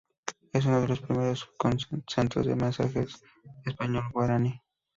[0.51, 1.47] Es uno de los primeros
[2.07, 3.05] centros del mestizaje
[3.67, 4.59] español-guaraní.